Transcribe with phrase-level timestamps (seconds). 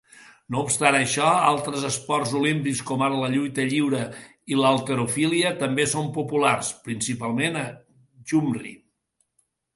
[0.53, 6.09] No obstant això, altres esports olímpics com ara la lluita lliure i l"halterofília també són
[6.17, 7.69] populars, principalment a
[8.33, 8.75] Gyumri.